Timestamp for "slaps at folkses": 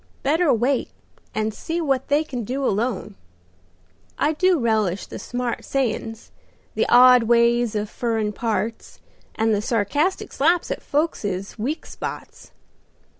10.33-11.59